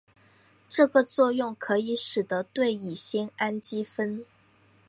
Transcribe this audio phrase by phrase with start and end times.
[0.67, 4.25] 这个作用可以使得对乙酰氨基酚。